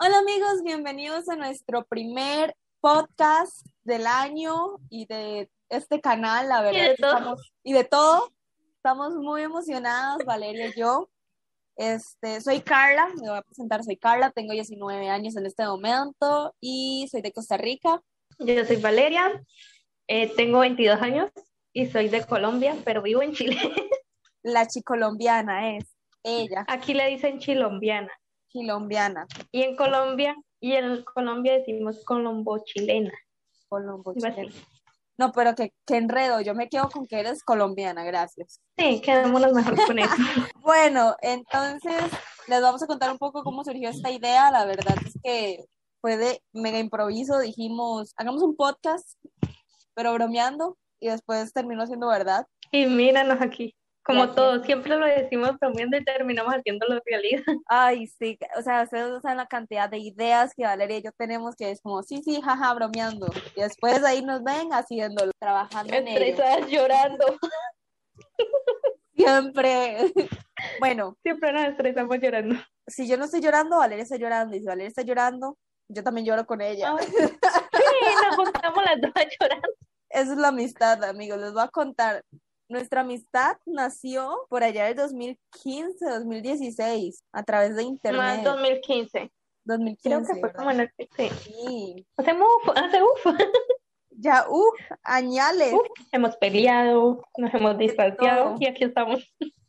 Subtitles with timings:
[0.00, 6.80] Hola amigos, bienvenidos a nuestro primer podcast del año y de este canal, la verdad.
[6.80, 7.10] Y de todo.
[7.12, 8.32] Estamos, y de todo.
[8.76, 11.08] Estamos muy emocionadas, Valeria y yo.
[11.76, 16.54] Este, soy Carla, me voy a presentar, soy Carla, tengo 19 años en este momento
[16.60, 18.02] y soy de Costa Rica.
[18.40, 19.44] Yo soy Valeria,
[20.08, 21.30] eh, tengo 22 años
[21.72, 23.56] y soy de Colombia, pero vivo en Chile.
[24.42, 25.84] La chicolombiana es
[26.24, 28.10] ella, Aquí le dicen chilombiana.
[28.54, 32.74] Chilombiana, Y en Colombia, y en Colombia decimos colombo Algo así.
[32.74, 33.12] chilena.
[35.16, 38.60] No, pero que, que enredo, yo me quedo con que eres colombiana, gracias.
[38.76, 40.10] Sí, quedémonos mejor con eso.
[40.62, 42.02] Bueno, entonces
[42.48, 44.50] les vamos a contar un poco cómo surgió esta idea.
[44.50, 45.64] La verdad es que
[46.00, 47.38] fue de mega improviso.
[47.38, 49.06] Dijimos, hagamos un podcast,
[49.94, 52.46] pero bromeando, y después terminó siendo verdad.
[52.72, 54.36] Y míranos aquí, como Gracias.
[54.36, 57.42] todos, siempre lo decimos bromeando y terminamos haciéndolo realidad.
[57.66, 61.10] Ay, sí, o sea, ustedes no saben la cantidad de ideas que Valeria y yo
[61.16, 63.26] tenemos que es como, sí, sí, jaja, bromeando.
[63.56, 66.20] Y después ahí nos ven haciéndolo, trabajando en ello.
[66.24, 67.24] Estresadas llorando.
[69.16, 70.12] Siempre.
[70.80, 72.54] Bueno, Siempre nos estresamos llorando.
[72.86, 74.56] si yo no estoy llorando, Valeria está llorando.
[74.56, 76.96] Y si Valeria está llorando, yo también lloro con ella.
[76.98, 79.60] Ay, Sí, nos juntamos las dos a llorar.
[80.08, 81.38] Esa es la amistad, amigos.
[81.38, 82.24] Les voy a contar.
[82.68, 88.40] Nuestra amistad nació por allá del 2015, 2016, a través de Más internet.
[88.44, 89.30] 2015.
[89.66, 90.56] 2015, Creo que fue ¿verdad?
[90.58, 90.90] como en el...
[91.16, 91.28] Sí.
[91.42, 92.06] Sí.
[92.16, 93.26] Hace uf, hace uf.
[94.16, 94.70] Ya, uh,
[95.02, 95.72] añales.
[95.72, 99.28] Uf, hemos peleado, nos hemos distanciado y aquí estamos.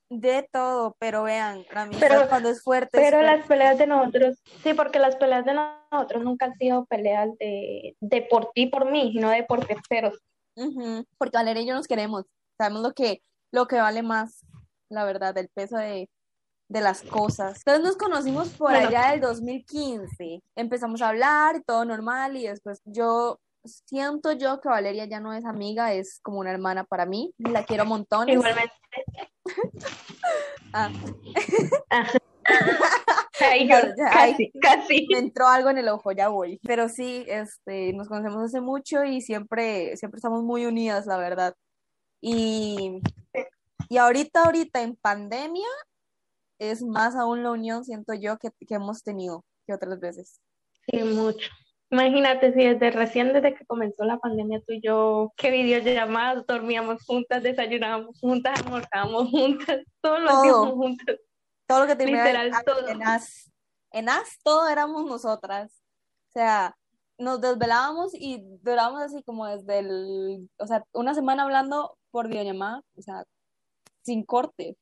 [0.10, 2.96] De todo, pero vean, la amistad Pero- cuando es fuerte.
[2.98, 3.38] es Pero fuerte.
[3.38, 7.96] las peleas de nosotros, sí, porque las peleas de nosotros nunca han sido peleas de,
[8.00, 10.20] de por ti, por mí, no de por terceros.
[11.18, 12.26] Porque Valeria y yo nos queremos.
[12.58, 14.46] Sabemos lo que, lo que vale más,
[14.90, 16.10] la verdad, el peso de,
[16.70, 17.58] de las cosas.
[17.66, 18.88] Entonces nos conocimos por Bueno.
[18.88, 20.42] allá del 2015.
[20.56, 25.44] Empezamos a hablar, todo normal, y después yo siento yo que Valeria ya no es
[25.46, 27.34] amiga, es como una hermana para mí.
[27.38, 28.36] La quiero montones.
[28.36, 28.74] Igualmente.
[30.74, 30.90] Ah,
[31.90, 32.08] Ah.
[33.40, 35.08] Ya, ya, casi, casi.
[35.12, 36.60] me entró algo en el ojo, ya voy.
[36.64, 41.54] Pero sí, este, nos conocemos hace mucho y siempre, siempre estamos muy unidas, la verdad.
[42.28, 43.04] Y,
[43.88, 45.68] y ahorita, ahorita en pandemia,
[46.58, 50.42] es más aún la unión, siento yo, que, que hemos tenido que otras veces.
[50.88, 51.48] Sí, mucho.
[51.92, 57.04] Imagínate si desde recién, desde que comenzó la pandemia, tú y yo, qué videollamadas, dormíamos
[57.06, 60.40] juntas, desayunábamos juntas, almorzábamos juntas, todo lo Todo.
[60.40, 61.18] hacíamos juntas.
[61.68, 62.88] Todo lo que terminaba Literal, en, todo.
[62.88, 63.52] en as,
[63.92, 65.84] en as, todo éramos nosotras.
[66.30, 66.76] O sea,
[67.18, 72.82] nos desvelábamos y durábamos así como desde el, o sea, una semana hablando por videollamada,
[72.96, 73.24] o sea,
[74.04, 74.78] sin corte.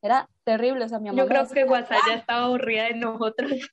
[0.00, 2.94] Era terrible, o sea, mi mamá Yo creo decía, que WhatsApp ya estaba aburrida de
[2.94, 3.52] nosotros.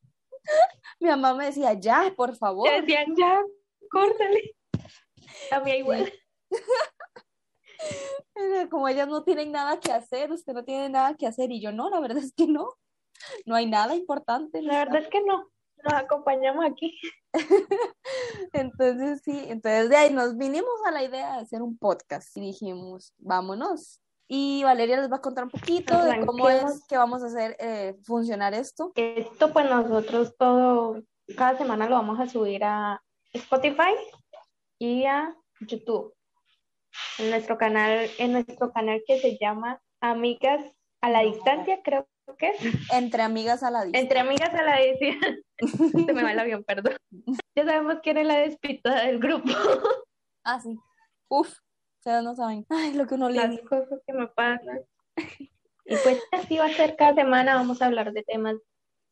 [1.00, 2.70] mi mamá me decía, ya, por favor.
[2.70, 3.42] Ya decían, ya,
[3.90, 4.56] córtale.
[5.52, 6.12] A mí igual.
[8.70, 11.52] Como ellas no tienen nada que hacer, usted no tiene nada que hacer.
[11.52, 12.76] Y yo, no, la verdad es que no.
[13.46, 14.62] No hay nada importante.
[14.62, 15.50] La verdad es que no.
[15.84, 17.00] Nos acompañamos aquí.
[18.54, 22.42] Entonces, sí, entonces de ahí nos vinimos a la idea de hacer un podcast y
[22.42, 24.02] dijimos, vámonos.
[24.28, 27.58] Y Valeria les va a contar un poquito de cómo es que vamos a hacer
[27.60, 28.92] eh, funcionar esto.
[28.96, 31.02] Esto pues nosotros todo,
[31.36, 33.02] cada semana lo vamos a subir a
[33.34, 33.96] Spotify
[34.78, 36.14] y a YouTube.
[37.18, 40.62] En nuestro canal, en nuestro canal que se llama Amigas
[41.02, 42.08] a la Distancia, creo
[42.38, 42.94] que es.
[42.94, 44.02] Entre amigas a la distancia.
[44.02, 45.38] Entre Amigas a la Distancia.
[46.06, 46.96] Se me va el avión, perdón.
[47.60, 49.50] Ya sabemos quién es la despitada del grupo.
[50.46, 50.80] Ah, sí.
[51.28, 51.54] Uf,
[52.00, 52.66] ustedes no saben.
[52.70, 53.62] Ay, lo que uno Las lee.
[53.66, 54.80] cosas que me pasan.
[55.18, 58.56] Y pues así va a ser cada semana, vamos a hablar de temas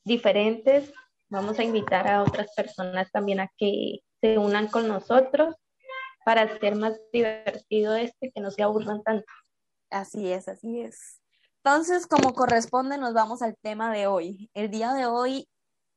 [0.05, 0.91] diferentes,
[1.29, 5.55] vamos a invitar a otras personas también a que se unan con nosotros
[6.25, 9.31] para hacer más divertido este, que no se aburran tanto.
[9.91, 11.21] Así es, así es.
[11.63, 14.49] Entonces, como corresponde, nos vamos al tema de hoy.
[14.53, 15.47] El día de hoy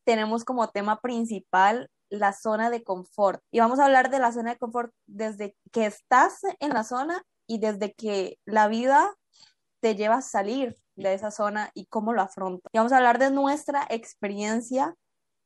[0.05, 3.43] tenemos como tema principal la zona de confort.
[3.51, 7.23] Y vamos a hablar de la zona de confort desde que estás en la zona
[7.47, 9.11] y desde que la vida
[9.81, 12.69] te lleva a salir de esa zona y cómo lo afronta.
[12.73, 14.95] Y vamos a hablar de nuestra experiencia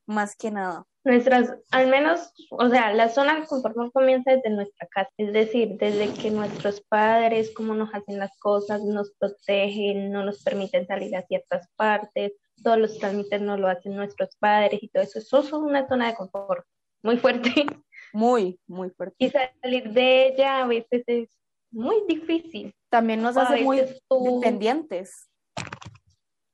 [0.06, 0.84] más que nada.
[1.04, 5.76] Nuestras, al menos, o sea, la zona de confort comienza desde nuestra casa, es decir,
[5.78, 11.14] desde que nuestros padres, cómo nos hacen las cosas, nos protegen, no nos permiten salir
[11.14, 15.18] a ciertas partes, todos los trámites no lo hacen nuestros padres y todo eso.
[15.18, 16.64] Eso es una zona de confort
[17.02, 17.66] muy fuerte
[18.12, 19.16] Muy, muy fuerte.
[19.18, 21.28] y salir de ella a veces es
[21.70, 22.74] muy difícil.
[22.88, 25.28] También nos hace muy tú- dependientes.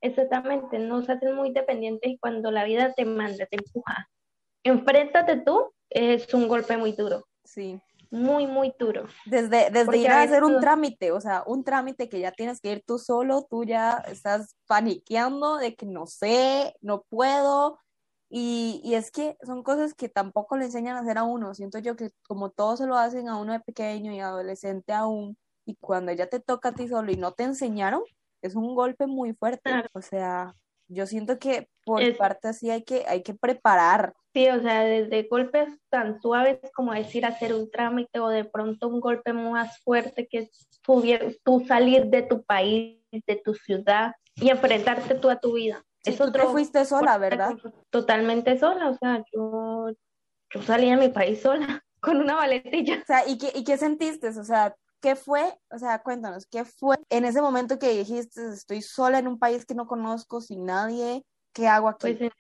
[0.01, 4.09] Exactamente, nos hacen muy dependientes y cuando la vida te manda, te empuja.
[4.65, 7.27] Enfréntate tú, es un golpe muy duro.
[7.45, 7.79] Sí.
[8.11, 9.07] Muy, muy duro.
[9.25, 12.73] Desde, desde ir a hacer un trámite, o sea, un trámite que ya tienes que
[12.73, 17.79] ir tú solo, tú ya estás paniqueando de que no sé, no puedo.
[18.29, 21.55] Y, y es que son cosas que tampoco le enseñan a hacer a uno.
[21.55, 25.37] Siento yo que como todos se lo hacen a uno de pequeño y adolescente aún,
[25.65, 28.03] y cuando ya te toca a ti solo y no te enseñaron,
[28.43, 29.71] es un golpe muy fuerte.
[29.93, 30.55] O sea,
[30.91, 34.13] yo siento que por parte así hay que, hay que preparar.
[34.35, 38.89] Sí, o sea, desde golpes tan suaves como decir hacer un trámite o de pronto
[38.89, 40.69] un golpe más fuerte que es
[41.43, 45.83] tú, salir de tu país, de tu ciudad y enfrentarte tú a tu vida.
[46.03, 47.57] Sí, tú te fuiste sola, ¿verdad?
[47.91, 49.91] Totalmente sola, o sea, yo,
[50.55, 53.01] yo salí de mi país sola con una valetilla.
[53.03, 54.29] O sea, ¿y qué, ¿y qué sentiste?
[54.29, 55.59] O sea, ¿qué fue?
[55.71, 59.67] O sea, cuéntanos, ¿qué fue en ese momento que dijiste, estoy sola en un país
[59.67, 62.15] que no conozco, sin nadie, ¿qué hago aquí?
[62.15, 62.33] Pues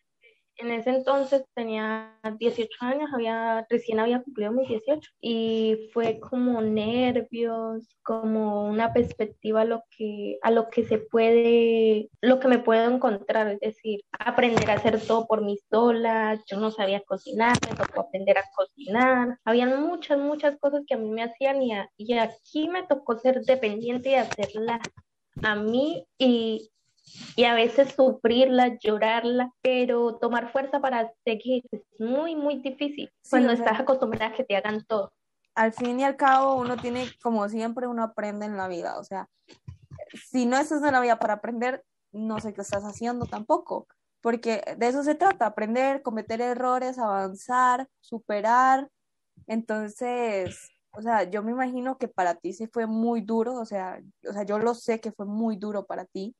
[0.70, 7.96] ese entonces tenía 18 años, había, recién había cumplido mis 18 y fue como nervios,
[8.02, 12.90] como una perspectiva a lo que, a lo que se puede, lo que me puedo
[12.90, 17.76] encontrar, es decir, aprender a hacer todo por mí sola, yo no sabía cocinar, me
[17.76, 22.18] tocó aprender a cocinar, habían muchas, muchas cosas que a mí me hacían y, y
[22.18, 24.80] aquí me tocó ser dependiente y hacerla
[25.42, 26.70] a mí y
[27.36, 33.52] y a veces sufrirla, llorarla, pero tomar fuerza para seguir es muy, muy difícil cuando
[33.52, 35.12] estás acostumbrada a que te hagan todo.
[35.54, 38.98] Al fin y al cabo, uno tiene, como siempre, uno aprende en la vida.
[38.98, 39.28] O sea,
[40.28, 43.86] si no estás en la vida para aprender, no sé qué estás haciendo tampoco,
[44.20, 48.88] porque de eso se trata, aprender, cometer errores, avanzar, superar.
[49.46, 54.00] Entonces, o sea, yo me imagino que para ti sí fue muy duro, o sea,
[54.28, 56.34] o sea, yo lo sé que fue muy duro para ti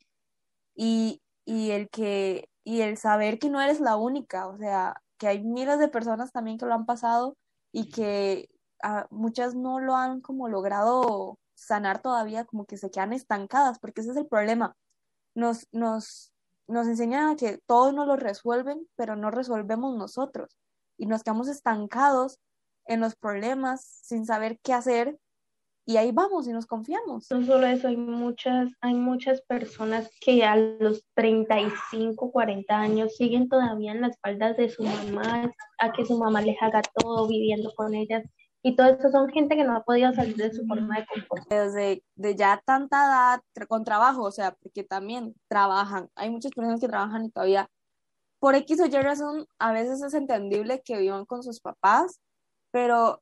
[0.82, 5.28] y, y el que y el saber que no eres la única, o sea, que
[5.28, 7.36] hay miles de personas también que lo han pasado
[7.70, 8.48] y que
[8.82, 14.00] ah, muchas no lo han como logrado sanar todavía, como que se quedan estancadas, porque
[14.00, 14.74] ese es el problema.
[15.34, 16.32] Nos, nos,
[16.66, 20.56] nos enseñan a que todos nos lo resuelven, pero no resolvemos nosotros
[20.96, 22.38] y nos quedamos estancados
[22.86, 25.18] en los problemas sin saber qué hacer
[25.90, 27.26] y ahí vamos y nos confiamos.
[27.32, 33.48] No solo eso, hay muchas, hay muchas personas que a los 35, 40 años siguen
[33.48, 37.72] todavía en las espaldas de su mamá, a que su mamá les haga todo viviendo
[37.74, 38.22] con ellas.
[38.62, 41.48] Y todo eso son gente que no ha podido salir de su forma de confort.
[41.48, 46.08] Desde de ya tanta edad, con trabajo, o sea, porque también trabajan.
[46.14, 47.68] Hay muchas personas que trabajan y todavía,
[48.38, 52.20] por X o Y razón, a veces es entendible que vivan con sus papás,
[52.70, 53.20] pero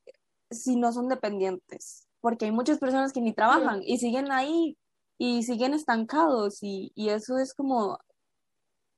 [0.51, 4.77] si no son dependientes porque hay muchas personas que ni trabajan y siguen ahí
[5.19, 7.99] y siguen estancados y, eso es como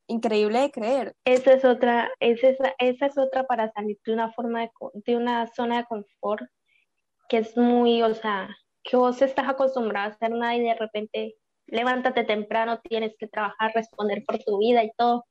[0.06, 1.16] increíble de creer.
[1.24, 4.70] Esa es otra, esa es, esa es otra para salir de una forma de,
[5.06, 6.42] de una zona de confort
[7.28, 8.48] que es muy, o sea,
[8.82, 11.36] que vos estás acostumbrado a hacer nada y de repente
[11.66, 15.24] levántate temprano, tienes que trabajar, responder por tu vida y todo.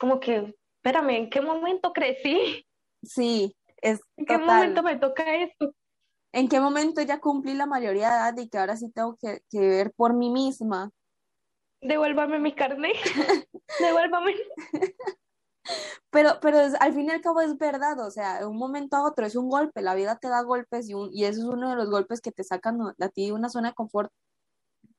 [0.00, 2.66] Como que, espérame, ¿en qué momento crecí?
[3.02, 5.72] Sí, es ¿En qué momento me toca esto?
[6.32, 9.40] ¿En qué momento ya cumplí la mayoría de edad y que ahora sí tengo que,
[9.52, 10.90] ver por mí misma?
[11.80, 12.92] Devuélvame mi carne.
[13.80, 14.34] Devuélvame.
[16.10, 19.04] Pero, pero al fin y al cabo es verdad, o sea, de un momento a
[19.04, 21.68] otro es un golpe, la vida te da golpes y, un, y eso es uno
[21.68, 24.10] de los golpes que te sacan a ti de una zona de confort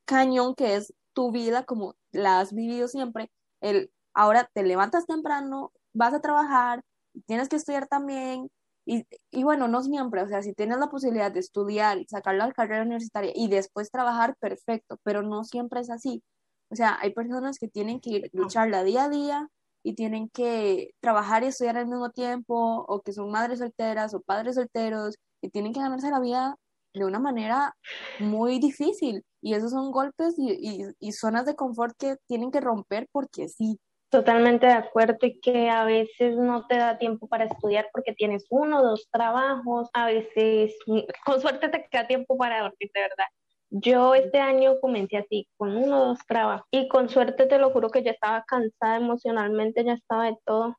[0.06, 3.32] cañón que es tu vida como la has vivido siempre.
[3.62, 6.84] El, ahora te levantas temprano, vas a trabajar,
[7.26, 8.50] tienes que estudiar también,
[8.90, 12.36] y, y, bueno, no siempre, o sea, si tienes la posibilidad de estudiar y sacar
[12.36, 16.24] la carrera universitaria y después trabajar, perfecto, pero no siempre es así.
[16.70, 19.50] O sea, hay personas que tienen que lucharla día a día
[19.84, 24.22] y tienen que trabajar y estudiar al mismo tiempo, o que son madres solteras o
[24.22, 26.56] padres solteros, y tienen que ganarse la vida
[26.94, 27.76] de una manera
[28.20, 29.24] muy difícil.
[29.42, 33.50] Y esos son golpes y, y, y zonas de confort que tienen que romper porque
[33.50, 33.80] sí.
[34.10, 38.46] Totalmente de acuerdo y que a veces no te da tiempo para estudiar porque tienes
[38.50, 40.76] uno o dos trabajos, a veces
[41.24, 43.28] con suerte te queda tiempo para dormir, de verdad.
[43.70, 47.70] Yo este año comencé así, con uno o dos trabajos y con suerte te lo
[47.70, 50.76] juro que ya estaba cansada emocionalmente, ya estaba de todo,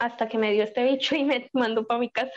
[0.00, 2.32] hasta que me dio este bicho y me mandó para mi casa.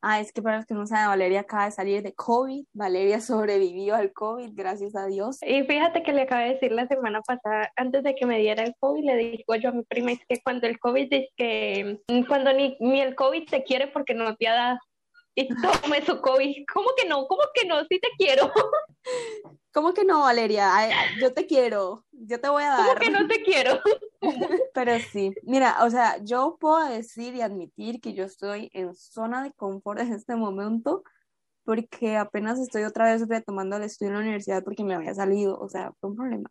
[0.00, 2.64] Ah, es que para los que no saben, Valeria acaba de salir de COVID.
[2.72, 5.38] Valeria sobrevivió al COVID, gracias a Dios.
[5.42, 8.62] Y fíjate que le acabé de decir la semana pasada, antes de que me diera
[8.62, 12.00] el COVID, le digo yo a mi prima, es que cuando el COVID es que,
[12.28, 14.78] cuando ni, ni el COVID te quiere porque no te ha dado.
[15.34, 15.48] Y
[15.92, 16.64] tome su COVID.
[16.72, 17.26] ¿Cómo que no?
[17.26, 17.80] ¿Cómo que no?
[17.84, 18.52] Sí te quiero.
[19.72, 20.72] ¿Cómo que no, Valeria?
[21.20, 22.86] yo te quiero, yo te voy a dar.
[22.86, 23.80] ¿Cómo que no te quiero?
[24.74, 29.42] Pero sí, mira, o sea, yo puedo decir y admitir que yo estoy en zona
[29.42, 31.02] de confort en este momento
[31.64, 35.58] porque apenas estoy otra vez retomando el estudio en la universidad porque me había salido,
[35.58, 36.50] o sea, fue un problema.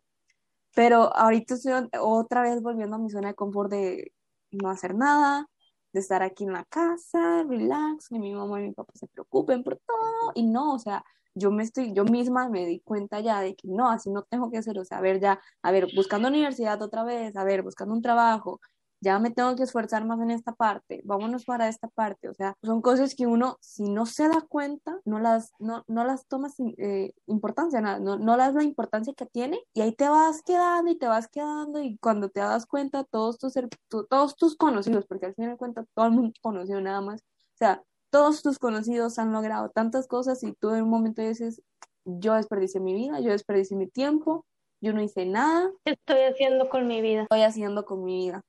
[0.74, 4.12] Pero ahorita estoy otra vez volviendo a mi zona de confort de
[4.52, 5.48] no hacer nada,
[5.92, 9.64] de estar aquí en la casa, relax, que mi mamá y mi papá se preocupen
[9.64, 11.04] por todo y no, o sea,
[11.38, 14.50] yo me estoy, yo misma me di cuenta ya de que no, así no tengo
[14.50, 17.62] que hacer, o sea, a ver ya, a ver, buscando universidad otra vez, a ver,
[17.62, 18.60] buscando un trabajo,
[19.00, 22.54] ya me tengo que esforzar más en esta parte, vámonos para esta parte, o sea,
[22.62, 26.54] son cosas que uno, si no se da cuenta, no las, no, no las tomas
[26.58, 30.90] eh, importancia, no, no, no das la importancia que tiene y ahí te vas quedando
[30.90, 33.54] y te vas quedando y cuando te das cuenta, todos tus,
[33.88, 37.82] todos tus conocidos, porque al final de todo el mundo conoció nada más, o sea,
[38.10, 41.62] todos tus conocidos han logrado tantas cosas y tú en un momento dices,
[42.04, 44.46] yo desperdicié mi vida, yo desperdicié mi tiempo,
[44.80, 45.70] yo no hice nada.
[45.84, 47.22] ¿Qué estoy haciendo con mi vida?
[47.22, 48.42] Estoy haciendo con mi vida.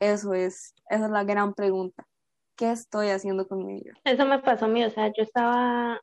[0.00, 2.04] Eso es, esa es la gran pregunta.
[2.56, 3.94] ¿Qué estoy haciendo con mi vida?
[4.04, 6.00] Eso me pasó a mí, o sea, yo estaba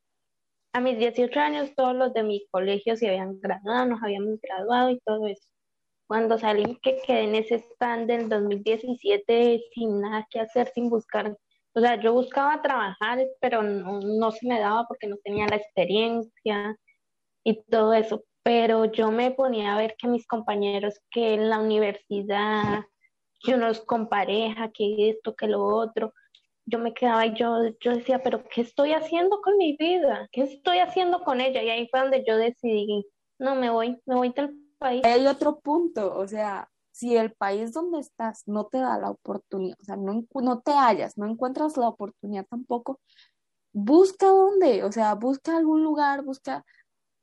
[0.74, 4.89] a mis 18 años, todos los de mi colegio se habían graduado, nos habíamos graduado
[4.89, 5.48] y todo eso.
[6.08, 11.38] Cuando salí, que quedé en ese stand del 2017 sin nada que hacer, sin buscar.
[11.79, 16.75] O sea, yo buscaba trabajar, pero no, se me daba porque no tenía la experiencia
[17.45, 18.24] y todo eso.
[18.43, 22.83] Pero yo me ponía a ver que mis compañeros que en la universidad
[23.41, 26.13] que unos con pareja, que esto, que lo otro.
[26.65, 30.27] Yo me quedaba y yo, yo decía, pero ¿qué estoy haciendo con mi vida?
[30.33, 31.63] ¿Qué estoy haciendo con ella?
[31.63, 33.05] Y ahí fue donde yo decidí,
[33.39, 35.03] no, me voy, me voy del país.
[35.05, 39.77] Hay otro punto, o sea, si el país donde estás no te da la oportunidad,
[39.79, 42.99] o sea, no, no te hallas, no encuentras la oportunidad tampoco,
[43.71, 46.65] busca dónde, o sea, busca algún lugar, busca...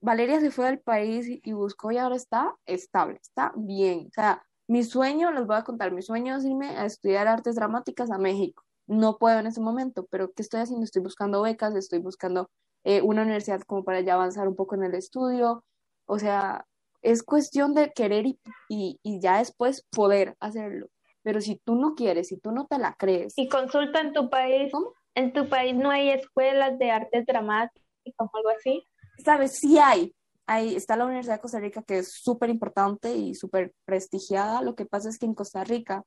[0.00, 4.42] Valeria se fue del país y, buscó y ahora está estable, está bien, o sea,
[4.68, 8.18] mi sueño, les voy a contar, mi sueño es irme a estudiar artes dramáticas a
[8.18, 8.64] México.
[8.87, 10.85] No puedo en ese momento, pero ¿qué estoy haciendo?
[10.85, 12.50] Estoy buscando becas, estoy buscando
[12.85, 15.64] eh, una universidad como para ya avanzar un poco en el estudio.
[16.06, 16.66] O sea,
[17.07, 20.89] es cuestión de querer y, y, ya después poder hacerlo.
[21.23, 23.35] Pero si tú no quieres, si tú no te la crees.
[23.37, 24.73] Y consulta en tu país.
[25.15, 27.83] ¿En tu país no hay escuelas de artes dramáticas
[28.19, 28.87] o algo así?
[29.25, 30.15] Sabes, sí hay,
[30.47, 34.61] ahí está la Universidad de Costa Rica, que es súper importante y súper prestigiada.
[34.61, 36.03] Lo que pasa es que en Costa Rica,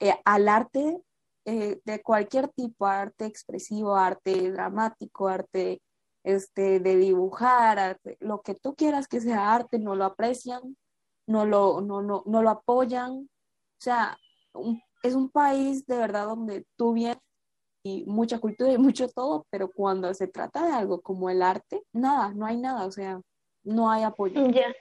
[0.00, 0.98] eh, al arte
[1.44, 5.80] eh, de cualquier tipo, arte expresivo, arte dramático, arte
[6.24, 10.76] este, de dibujar, lo que tú quieras que sea arte, no lo aprecian,
[11.26, 13.12] no lo, no, no, no lo apoyan.
[13.12, 14.16] O sea,
[15.02, 17.18] es un país de verdad donde tú vienes
[17.84, 21.82] y mucha cultura y mucho todo, pero cuando se trata de algo como el arte,
[21.92, 23.20] nada, no hay nada, o sea,
[23.64, 24.46] no hay apoyo.
[24.50, 24.72] Ya.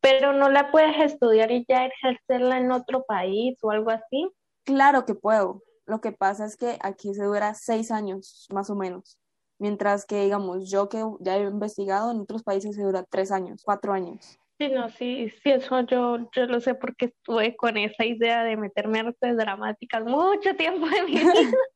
[0.00, 4.30] Pero no la puedes estudiar y ya ejercerla en otro país o algo así.
[4.64, 5.62] Claro que puedo.
[5.86, 9.18] Lo que pasa es que aquí se dura seis años, más o menos.
[9.58, 13.62] Mientras que, digamos, yo que ya he investigado, en otros países se dura tres años,
[13.64, 14.38] cuatro años.
[14.58, 18.56] Sí, no, sí, sí, eso yo, yo lo sé porque estuve con esa idea de
[18.56, 21.32] meterme en artes dramáticas mucho tiempo en mi vida.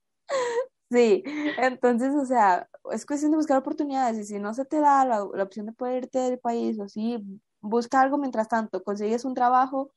[0.92, 1.22] Sí,
[1.56, 5.24] entonces, o sea, es cuestión de buscar oportunidades y si no se te da la,
[5.24, 7.18] opción de poder irte del país o sí,
[7.62, 9.90] busca algo mientras tanto, consigues un trabajo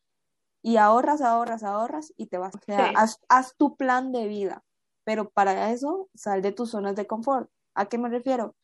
[0.62, 2.56] y ahorras, ahorras, ahorras y te vas.
[2.56, 4.63] O sea, haz, haz, tu plan de vida,
[5.04, 7.50] pero para eso sal de tus zonas de confort.
[7.75, 8.55] ¿A qué me refiero?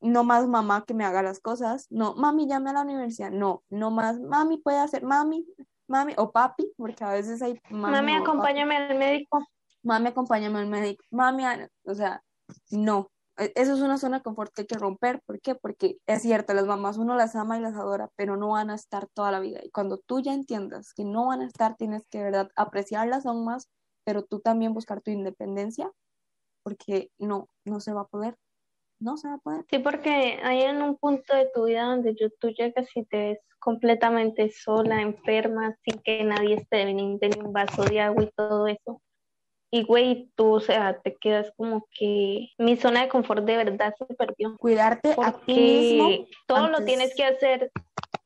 [0.00, 3.62] No más mamá que me haga las cosas, no, mami, llame a la universidad, no,
[3.70, 5.46] no más, mami puede hacer, mami,
[5.88, 7.58] mami o papi, porque a veces hay...
[7.70, 9.44] Mami, acompáñame al médico
[9.84, 11.44] mami, acompáñame al médico, mami,
[11.84, 12.22] o sea,
[12.70, 13.10] no.
[13.36, 15.20] E, eso es una zona de confort que hay que romper.
[15.26, 15.54] ¿Por qué?
[15.54, 18.74] Porque es cierto, las mamás uno las ama y las adora, pero no van a
[18.74, 19.60] estar toda la vida.
[19.62, 23.26] Y cuando tú ya entiendas que no van a estar, tienes que, de verdad, apreciarlas
[23.26, 23.68] aún más,
[24.04, 25.90] pero tú también buscar tu independencia,
[26.64, 28.36] porque no, no se va a poder.
[28.98, 29.64] No se va a poder.
[29.70, 33.38] Sí, porque hay en un punto de tu vida donde tú llegas y te ves
[33.60, 39.02] completamente sola, enferma, sin que nadie esté ni un vaso de agua y todo eso.
[39.70, 43.94] Y güey, tú, o sea, te quedas como que mi zona de confort de verdad
[43.98, 44.56] se perdió.
[44.56, 46.28] Cuidarte a ti mismo.
[46.46, 47.72] Todo lo tienes que hacer,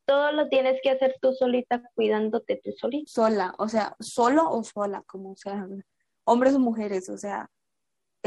[0.04, 3.10] todo lo tienes que hacer tú solita, cuidándote tú solita.
[3.10, 5.66] Sola, o sea, solo o sola, como sea,
[6.24, 7.50] hombres o mujeres, o sea,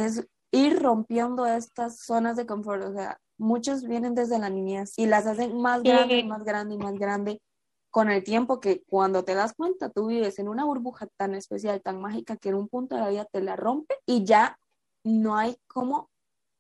[0.01, 5.05] es ir rompiendo estas zonas de confort, o sea, muchos vienen desde la niñez y
[5.05, 7.41] las hacen más grande, más grande y más grande
[7.89, 11.81] con el tiempo que cuando te das cuenta tú vives en una burbuja tan especial,
[11.81, 14.58] tan mágica que en un punto de la vida te la rompe y ya
[15.03, 16.12] no hay cómo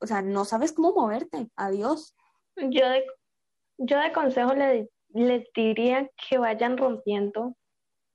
[0.01, 1.47] o sea, no sabes cómo moverte.
[1.55, 2.15] Adiós.
[2.55, 3.05] Yo de,
[3.77, 7.55] yo de consejo le, les diría que vayan rompiendo.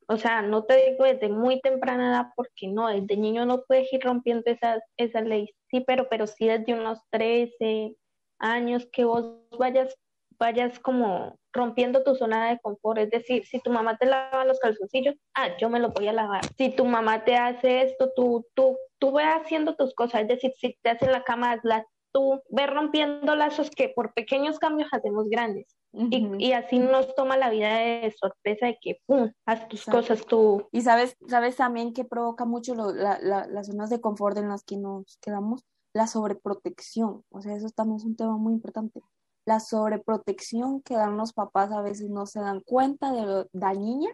[0.09, 3.93] O sea, no te digo desde muy temprana edad porque no, desde niño no puedes
[3.93, 5.53] ir rompiendo esa, esa ley.
[5.69, 7.97] Sí, pero, pero sí desde unos 13
[8.39, 9.97] años que vos vayas,
[10.39, 12.99] vayas como rompiendo tu zona de confort.
[13.01, 16.13] Es decir, si tu mamá te lava los calzoncillos, ah, yo me los voy a
[16.13, 16.43] lavar.
[16.57, 20.23] Si tu mamá te hace esto, tú, tú, tú ve haciendo tus cosas.
[20.23, 22.41] Es decir, si te hacen la cama, hazla tú.
[22.51, 25.76] Ve rompiendo lazos que por pequeños cambios hacemos grandes.
[25.97, 30.27] Y, y, así nos toma la vida de sorpresa de que, ¡pum!, haz tus cosas
[30.27, 30.69] tú.
[30.71, 34.49] Y sabes, sabes también que provoca mucho lo, la, la, las zonas de confort en
[34.49, 37.25] las que nos quedamos, la sobreprotección.
[37.31, 39.01] O sea, eso también es un tema muy importante.
[39.47, 44.11] La sobreprotección que dan los papás a veces no se dan cuenta de lo dañina,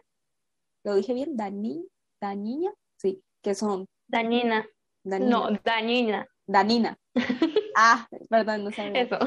[0.84, 1.84] lo dije bien, dañina,
[2.20, 4.66] dañina, sí, que son dañina,
[5.04, 6.98] no, dañina, dañina,
[7.76, 9.18] ah, perdón, no sabía, eso,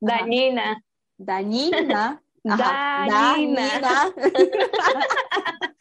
[0.00, 0.82] dañina,
[1.16, 4.14] dañina, dañina, dañina,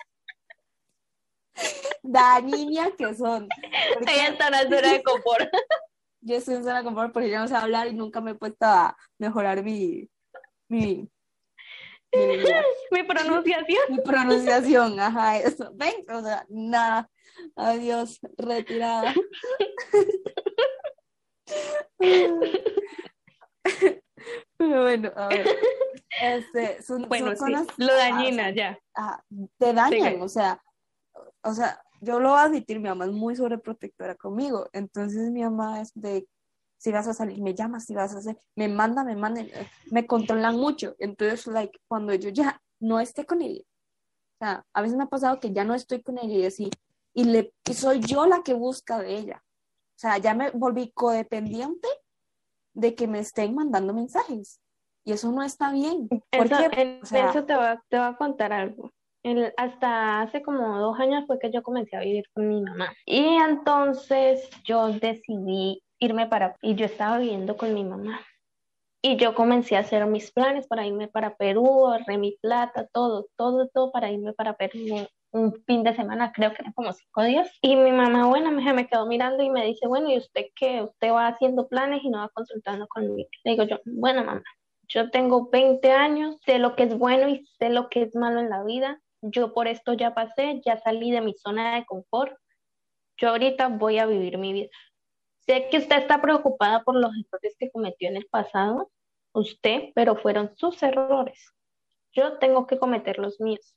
[2.03, 3.47] dañina, que son,
[4.07, 5.49] ella está en la zona de confort
[6.23, 8.35] yo estoy en zona de confort porque yo no sé hablar y nunca me he
[8.35, 10.09] puesto a mejorar mi,
[10.69, 11.09] mi,
[12.13, 12.37] mi,
[12.91, 13.83] mi pronunciación.
[13.89, 15.71] Mi pronunciación, ajá, eso.
[15.73, 17.09] Ven, o sea, nada.
[17.55, 19.13] Adiós, retirada.
[24.67, 25.47] Bueno, a ver.
[26.21, 28.77] Este, son, bueno, son sí, lo dañina, ya.
[28.93, 29.23] Ajá,
[29.57, 30.61] te dañan, o sea,
[31.41, 35.41] o sea, yo lo voy a admitir, mi mamá es muy sobreprotectora conmigo, entonces mi
[35.41, 36.27] mamá es de,
[36.77, 39.43] si vas a salir, me llamas, si vas a hacer, me manda, me manda,
[39.89, 44.81] me controlan mucho, entonces, like, cuando yo ya no esté con ella, o sea, a
[44.81, 46.69] veces me ha pasado que ya no estoy con ella y así,
[47.13, 50.91] y, le, y soy yo la que busca de ella, o sea, ya me volví
[50.91, 51.87] codependiente
[52.73, 54.59] de que me estén mandando mensajes,
[55.05, 56.07] y eso no está bien.
[56.31, 58.91] Eso, en, o sea, eso te va, te va a contar algo
[59.57, 62.93] hasta hace como dos años fue que yo comencé a vivir con mi mamá.
[63.05, 68.19] Y entonces yo decidí irme para, y yo estaba viviendo con mi mamá.
[69.01, 73.27] Y yo comencé a hacer mis planes para irme para Perú, ahorré mi plata, todo,
[73.35, 74.79] todo, todo para irme para Perú
[75.33, 77.51] un fin de semana, creo que eran como cinco días.
[77.61, 80.83] Y mi mamá, bueno, me, me quedó mirando y me dice, bueno, ¿y usted qué?
[80.83, 83.29] Usted va haciendo planes y no va consultando conmigo.
[83.43, 84.43] Le digo yo, bueno, mamá,
[84.87, 88.39] yo tengo 20 años, sé lo que es bueno y sé lo que es malo
[88.39, 92.37] en la vida yo por esto ya pasé, ya salí de mi zona de confort,
[93.17, 94.69] yo ahorita voy a vivir mi vida.
[95.39, 98.91] Sé que usted está preocupada por los errores que cometió en el pasado,
[99.33, 101.53] usted, pero fueron sus errores.
[102.11, 103.75] Yo tengo que cometer los míos.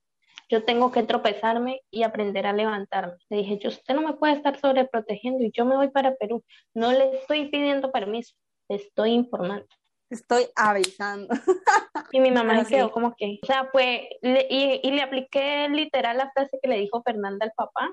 [0.49, 3.17] Yo tengo que tropezarme y aprender a levantarme.
[3.29, 6.45] Le dije, yo usted no me puede estar sobreprotegiendo y yo me voy para Perú.
[6.75, 8.35] No le estoy pidiendo permiso,
[8.69, 9.67] le estoy informando
[10.11, 11.29] estoy avisando.
[12.13, 16.17] Y mi mamá se quedó como que, o sea, fue, y, y, le apliqué literal
[16.17, 17.93] la frase que le dijo Fernanda al papá.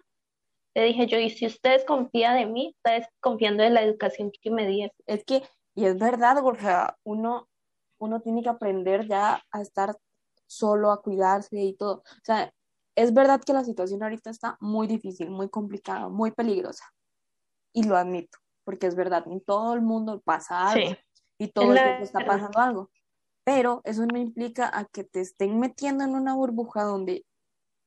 [0.75, 4.51] Le dije yo, y si usted desconfía de mí, está desconfiando de la educación que
[4.51, 4.95] me dieron.
[5.07, 5.41] Es que,
[5.75, 7.49] y es verdad, o sea, uno,
[7.99, 9.95] uno tiene que aprender ya a estar
[10.53, 11.97] solo, a cuidarse y todo.
[11.97, 12.53] O sea,
[12.95, 16.85] es verdad que la situación ahorita está muy difícil, muy complicada, muy peligrosa.
[17.73, 20.91] Y lo admito, porque es verdad, en todo el mundo pasa algo.
[20.91, 20.97] Sí
[21.37, 22.91] y todo el tiempo está pasando algo.
[23.43, 27.25] Pero eso no implica a que te estén metiendo en una burbuja donde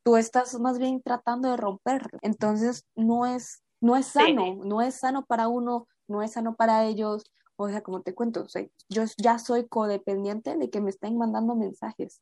[0.05, 2.19] tú estás más bien tratando de romperlo.
[2.23, 6.85] Entonces no es, no es sano, no es sano para uno, no es sano para
[6.85, 7.25] ellos.
[7.57, 11.55] O sea, como te cuento, sea, yo ya soy codependiente de que me estén mandando
[11.55, 12.21] mensajes.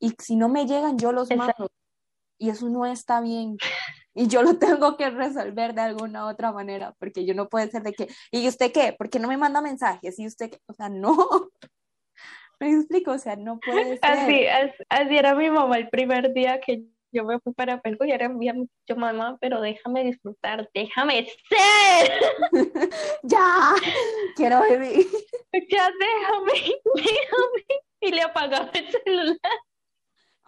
[0.00, 1.70] Y si no me llegan, yo los mando.
[2.38, 3.56] Y eso no está bien
[4.18, 7.82] y yo lo tengo que resolver de alguna otra manera, porque yo no puedo ser
[7.82, 8.92] de que, ¿y usted qué?
[8.92, 10.18] ¿Por qué no me manda mensajes?
[10.18, 10.58] ¿Y usted qué?
[10.66, 11.16] O sea, no.
[12.60, 14.00] Me explico, o sea, no puede ser.
[14.02, 14.44] Así,
[14.88, 16.82] así era mi mamá el primer día que
[17.12, 18.28] yo me fui para Perú y era
[18.84, 22.12] yo mamá, pero déjame disfrutar, déjame ser.
[23.22, 23.74] ya,
[24.34, 25.06] quiero vivir.
[25.70, 27.64] Ya déjame, déjame.
[28.00, 29.38] Y le apagaba el celular.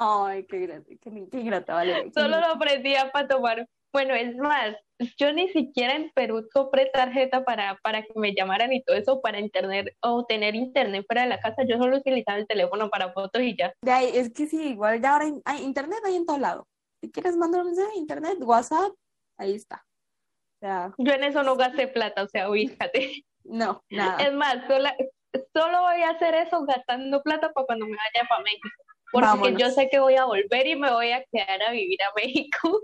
[0.03, 2.11] Ay, qué grata, qué, qué grata, vale.
[2.15, 3.69] Solo lo aprendía para tomar.
[3.93, 4.75] Bueno, es más,
[5.19, 9.21] yo ni siquiera en Perú compré tarjeta para, para que me llamaran y todo eso
[9.21, 11.65] para internet o tener internet fuera de la casa.
[11.69, 13.75] Yo solo utilizaba el teléfono para fotos y ya.
[13.83, 16.67] De ahí, es que sí, igual ya ahora hay, internet hay en todo lado.
[17.03, 18.93] Si quieres mandar un mensaje, internet, WhatsApp,
[19.37, 19.85] ahí está.
[20.63, 23.25] O sea, yo en eso no gasté plata, o sea, fíjate.
[23.45, 24.23] No, nada.
[24.23, 24.89] Es más, solo,
[25.55, 28.69] solo voy a hacer eso gastando plata para cuando me vaya para México
[29.13, 32.13] porque yo sé que voy a volver y me voy a quedar a vivir a
[32.15, 32.81] México.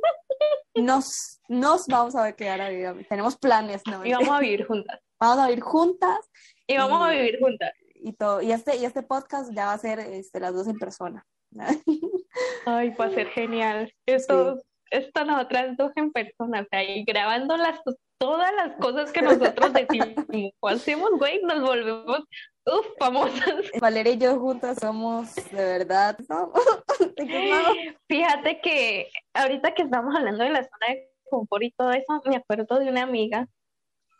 [0.74, 3.06] Nos, nos vamos a quedar a vivir.
[3.08, 4.04] Tenemos planes, ¿no?
[4.04, 5.00] Y vamos a vivir juntas.
[5.18, 6.30] vamos a vivir juntas.
[6.66, 7.72] Y vamos a vivir juntas.
[7.94, 8.42] Y todo.
[8.42, 11.24] Y este, y este podcast ya va a ser este, las dos en persona.
[12.66, 13.92] Ay, va a ser genial.
[14.06, 14.60] Esto,
[14.90, 17.80] esto nosotras dos en persona, o sea, y grabando las,
[18.18, 20.26] todas las cosas que nosotros decimos,
[20.62, 22.20] hacemos, güey, nos volvemos
[22.66, 23.70] Uf, famosas.
[23.80, 26.18] Valeria y yo juntas somos de verdad.
[28.08, 32.36] Fíjate que ahorita que estamos hablando de la zona de confort y todo eso, me
[32.36, 33.46] acuerdo de una amiga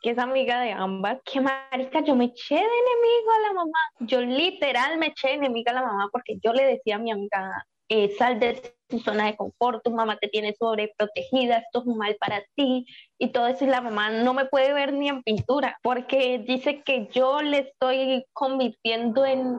[0.00, 3.78] que es amiga de ambas, que marica, yo me eché de enemigo a la mamá.
[4.00, 7.10] Yo literal me eché de enemiga a la mamá porque yo le decía a mi
[7.10, 11.86] amiga, eh, sal de tu zona de confort, tu mamá te tiene sobreprotegida, esto es
[11.86, 12.86] mal para ti
[13.18, 16.82] y todo eso y la mamá no me puede ver ni en pintura porque dice
[16.82, 19.58] que yo le estoy convirtiendo en,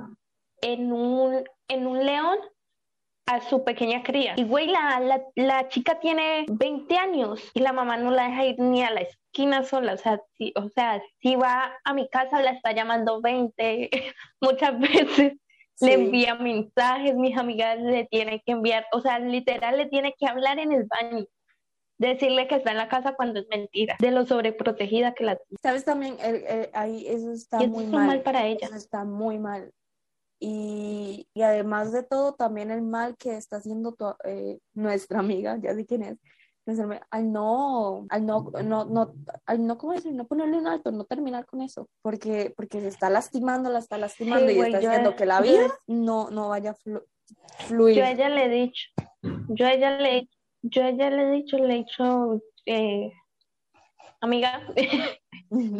[0.62, 2.38] en, un, en un león
[3.28, 4.36] a su pequeña cría.
[4.38, 8.46] Y güey, la, la, la, chica tiene 20 años y la mamá no la deja
[8.46, 9.94] ir ni a la esquina sola.
[9.94, 13.90] O sea, si, o sea, si va a mi casa la está llamando 20
[14.42, 15.34] muchas veces
[15.80, 20.28] le envía mensajes, mis amigas le tienen que enviar, o sea, literal le tiene que
[20.28, 21.26] hablar en el baño,
[21.98, 25.86] decirle que está en la casa cuando es mentira, de lo sobreprotegida que la Sabes
[25.86, 26.18] también,
[26.74, 28.08] ahí eso está muy mal.
[28.08, 28.70] mal para ella.
[28.76, 29.72] está muy mal.
[30.40, 35.74] Y, y, además de todo, también el mal que está haciendo eh, nuestra amiga, ya
[35.74, 36.18] sé quién es,
[37.12, 39.14] al no, al no, no, no,
[39.46, 40.14] al no, ¿cómo decir?
[40.14, 43.98] No ponerle un alto, no terminar con eso, porque, porque se está lastimando, la está
[43.98, 46.76] lastimando y está haciendo que la vida no, no vaya a
[47.66, 47.98] fluir.
[47.98, 48.90] Yo a ella le he dicho,
[49.50, 50.30] yo a ella le,
[50.62, 53.12] yo a ella le he dicho, le he dicho, eh,
[54.20, 54.62] amiga,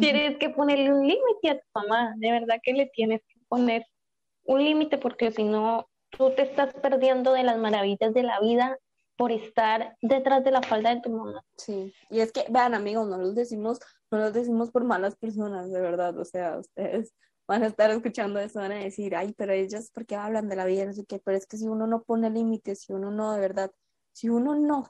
[0.00, 3.84] tienes que ponerle un límite a tu mamá, de verdad que le tienes que poner
[4.44, 8.78] un límite porque si no, tú te estás perdiendo de las maravillas de la vida
[9.18, 11.44] por estar detrás de la falda de tu mamá.
[11.56, 13.80] Sí, y es que, vean amigos, no los decimos,
[14.12, 17.12] no los decimos por malas personas, de verdad, o sea, ustedes
[17.48, 20.54] van a estar escuchando eso, van a decir, ay, pero ellas, ¿por qué hablan de
[20.54, 20.86] la vida?
[20.86, 23.40] No sé qué, pero es que si uno no pone límites, si uno no, de
[23.40, 23.72] verdad,
[24.12, 24.88] si uno no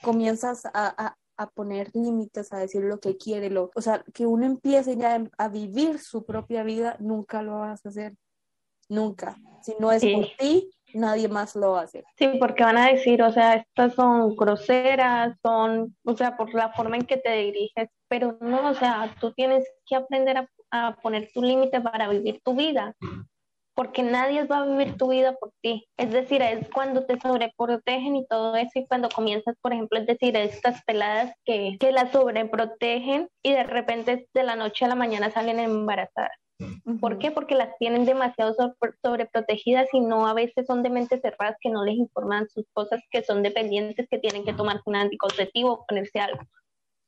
[0.00, 4.26] comienzas a, a, a poner límites, a decir lo que quiere, lo, o sea, que
[4.26, 8.14] uno empiece ya a vivir su propia vida, nunca lo vas a hacer,
[8.88, 9.36] nunca.
[9.62, 12.04] Si no es por ti, nadie más lo hace.
[12.16, 16.72] Sí, porque van a decir, o sea, estas son groseras, son, o sea, por la
[16.72, 20.96] forma en que te diriges, pero no, o sea, tú tienes que aprender a, a
[20.96, 22.94] poner tu límite para vivir tu vida,
[23.74, 25.88] porque nadie va a vivir tu vida por ti.
[25.96, 30.06] Es decir, es cuando te sobreprotegen y todo eso, y cuando comienzas, por ejemplo, es
[30.06, 34.96] decir, estas peladas que, que las sobreprotegen y de repente de la noche a la
[34.96, 36.36] mañana salen embarazadas.
[37.00, 37.30] ¿Por qué?
[37.30, 38.54] Porque las tienen demasiado
[39.02, 43.00] sobreprotegidas y no a veces son de mentes cerradas que no les informan sus cosas,
[43.10, 46.40] que son dependientes, que tienen que tomar un anticonceptivo o ponerse algo.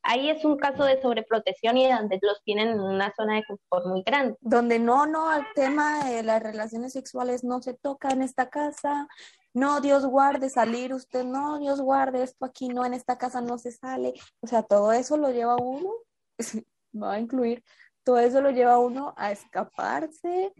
[0.04, 3.86] Ahí es un caso de sobreprotección y donde los tienen en una zona de confort
[3.86, 4.36] muy grande.
[4.40, 9.06] Donde no, no, el tema de las relaciones sexuales no se toca en esta casa,
[9.54, 13.58] no, Dios guarde salir usted, no, Dios guarde esto aquí, no, en esta casa no
[13.58, 14.14] se sale.
[14.40, 15.90] O sea, todo eso lo lleva uno,
[16.94, 17.62] va a incluir
[18.04, 20.52] todo eso lo lleva a uno a escaparse,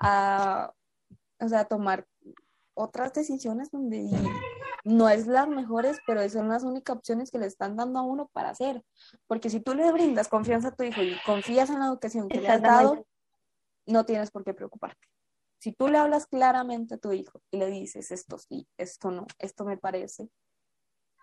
[0.00, 0.72] a,
[1.38, 2.06] o sea, a tomar
[2.74, 4.08] otras decisiones donde
[4.84, 8.28] no es las mejores, pero son las únicas opciones que le están dando a uno
[8.32, 8.82] para hacer.
[9.26, 12.40] Porque si tú le brindas confianza a tu hijo y confías en la educación que
[12.40, 13.06] le has dado,
[13.86, 15.06] no tienes por qué preocuparte.
[15.58, 19.26] Si tú le hablas claramente a tu hijo y le dices esto sí, esto no,
[19.38, 20.30] esto me parece,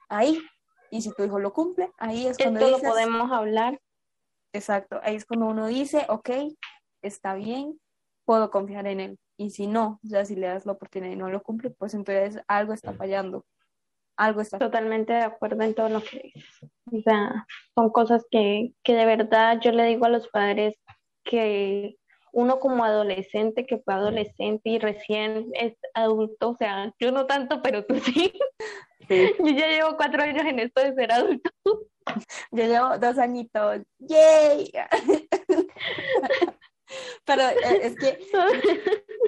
[0.10, 0.40] ahí,
[0.92, 3.82] y si tu hijo lo cumple, ahí es cuando esto lo podemos hablar
[4.54, 6.30] Exacto, ahí es cuando uno dice, ok,
[7.02, 7.80] está bien,
[8.26, 9.20] puedo confiar en él.
[9.38, 12.42] Y si no, ya si le das la oportunidad y no lo cumple, pues entonces
[12.48, 13.46] algo está fallando.
[14.16, 16.72] Algo está Totalmente de acuerdo en todo lo que dices.
[16.92, 20.76] O sea, son cosas que, que de verdad yo le digo a los padres
[21.24, 21.98] que
[22.32, 27.62] uno como adolescente, que fue adolescente y recién es adulto, o sea, yo no tanto,
[27.62, 28.34] pero tú sí.
[29.40, 31.50] Yo ya llevo cuatro años en esto de ser adulto.
[32.52, 33.82] Yo llevo dos añitos.
[34.00, 34.72] ¡Yay!
[37.26, 38.18] Pero eh, es que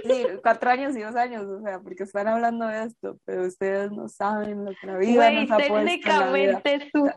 [0.05, 3.91] sí, cuatro años y dos años, o sea, porque están hablando de esto, pero ustedes
[3.91, 7.11] no saben lo que la vida nos ha técnicamente Es un,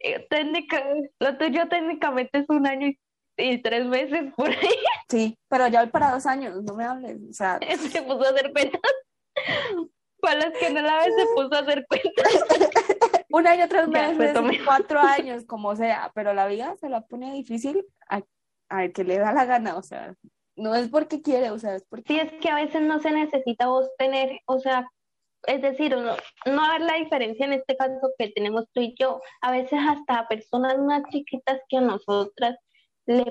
[0.00, 2.88] eh, lo tuyo técnicamente es un año
[3.36, 4.78] y, tres meses por ahí.
[5.10, 7.58] Sí, pero ya voy para dos años, no me hables, o sea.
[7.90, 8.80] Se puso a hacer cuentas.
[10.22, 12.44] Para los que no la ven, se puso a hacer cuentas.
[13.30, 14.32] Un año, tres meses,
[14.64, 18.22] cuatro años, como sea, pero la vida se la pone difícil a,
[18.68, 20.14] a que le da la gana, o sea,
[20.54, 22.12] no es porque quiere, o sea, es porque...
[22.12, 24.88] Sí, es que a veces no se necesita vos tener, o sea,
[25.46, 26.14] es decir, no,
[26.46, 30.28] no haber la diferencia en este caso que tenemos tú y yo, a veces hasta
[30.28, 32.56] personas más chiquitas que nosotras
[33.06, 33.24] le,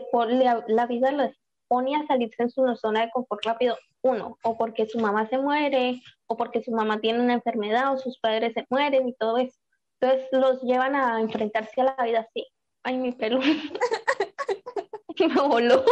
[0.68, 1.24] la vida lo
[1.72, 5.38] pone a salirse en su zona de confort rápido, uno, o porque su mamá se
[5.38, 9.38] muere, o porque su mamá tiene una enfermedad, o sus padres se mueren y todo
[9.38, 9.58] eso.
[9.98, 12.46] Entonces los llevan a enfrentarse a la vida así.
[12.84, 13.40] Ay, mi pelo.
[15.18, 15.86] me voló.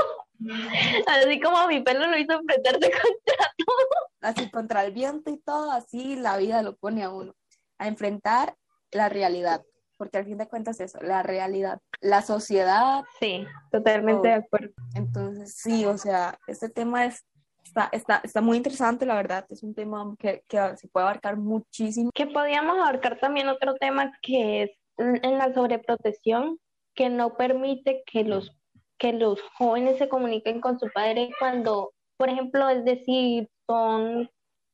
[1.08, 3.88] Así como mi pelo lo hizo enfrentarse contra todo.
[4.20, 7.36] Así contra el viento y todo, así la vida lo pone a uno.
[7.78, 8.58] A enfrentar
[8.92, 9.64] la realidad
[10.00, 13.04] porque al fin de cuentas eso, la realidad, la sociedad.
[13.20, 14.74] Sí, totalmente de acuerdo.
[14.96, 17.26] Entonces, sí, o sea, este tema es,
[17.66, 21.36] está, está, está muy interesante, la verdad, es un tema que, que se puede abarcar
[21.36, 22.12] muchísimo.
[22.16, 26.60] Que podríamos abarcar también otro tema que es en la sobreprotección,
[26.96, 28.56] que no permite que los,
[28.98, 34.30] que los jóvenes se comuniquen con su padre cuando, por ejemplo, es decir, son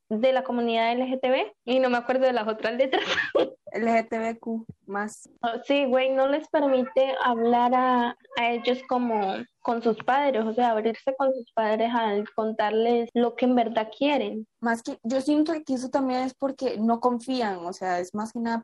[0.08, 3.04] de la comunidad LGTB y no me acuerdo de las otras letras.
[3.78, 5.28] LGTBQ más.
[5.42, 10.54] Oh, sí, güey, no les permite hablar a, a, ellos como con sus padres, o
[10.54, 14.46] sea, abrirse con sus padres al contarles lo que en verdad quieren.
[14.60, 18.32] Más que, yo siento que eso también es porque no confían, o sea, es más
[18.32, 18.62] que nada,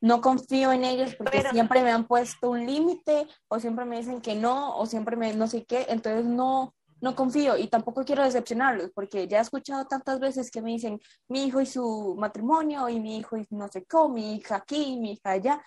[0.00, 4.20] no confío en ellos porque siempre me han puesto un límite o siempre me dicen
[4.20, 6.72] que no o siempre me no sé qué, entonces no,
[7.04, 10.98] no confío y tampoco quiero decepcionarlos porque ya he escuchado tantas veces que me dicen
[11.28, 14.96] mi hijo y su matrimonio y mi hijo y no sé cómo, mi hija aquí,
[14.98, 15.62] mi hija allá.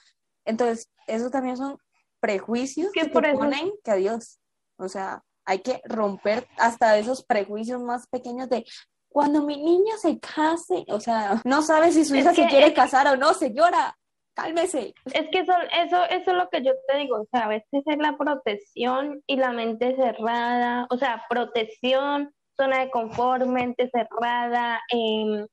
[0.46, 1.78] Entonces, eso también son
[2.20, 4.40] prejuicios que por ponen que adiós.
[4.78, 8.66] O sea, hay que romper hasta esos prejuicios más pequeños de
[9.08, 13.08] cuando mi niña se case, o sea, no sabe si su hija se quiere casar
[13.08, 13.96] o no, señora
[14.38, 14.94] cálmese.
[15.06, 17.84] Es que eso, eso, eso es lo que yo te digo, o sea, a veces
[17.86, 24.80] es la protección y la mente cerrada, o sea, protección, zona de confort, mente cerrada,
[24.94, 25.46] eh,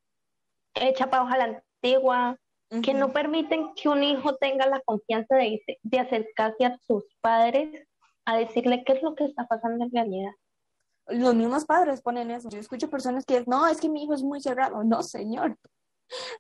[0.75, 2.37] hecha para hoja la antigua,
[2.83, 7.87] que no permiten que un hijo tenga la confianza de, de acercarse a sus padres
[8.25, 10.33] a decirle qué es lo que está pasando en realidad.
[11.07, 12.49] Los mismos padres ponen eso.
[12.49, 14.83] Yo escucho personas que no, es que mi hijo es muy cerrado.
[14.83, 15.57] No, señor.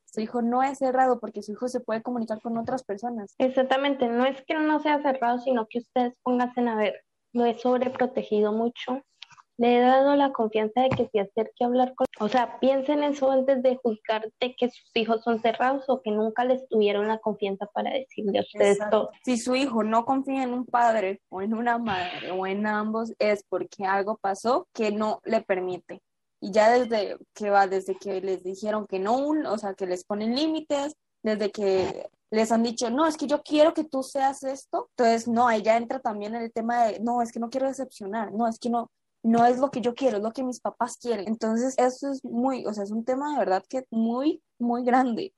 [0.04, 3.34] Su hijo no es cerrado porque su hijo se puede comunicar con otras personas.
[3.38, 7.58] Exactamente, no es que no sea cerrado, sino que ustedes pónganse a ver, lo he
[7.58, 9.02] sobreprotegido mucho.
[9.56, 12.06] Le he dado la confianza de que se acerque a hablar con...
[12.18, 16.10] O sea, piensen eso antes de juzgar de que sus hijos son cerrados o que
[16.10, 19.10] nunca les tuvieron la confianza para decirle a ustedes todo.
[19.24, 23.12] Si su hijo no confía en un padre o en una madre o en ambos,
[23.20, 26.02] es porque algo pasó que no le permite
[26.40, 29.16] y ya desde que va, desde que les dijeron que no,
[29.46, 33.42] o sea, que les ponen límites, desde que les han dicho, no, es que yo
[33.42, 37.22] quiero que tú seas esto, entonces no, ahí ya entra también el tema de, no,
[37.22, 38.90] es que no quiero decepcionar, no, es que no,
[39.22, 41.26] no es lo que yo quiero, es lo que mis papás quieren.
[41.26, 45.32] Entonces, eso es muy, o sea, es un tema de verdad que muy, muy grande.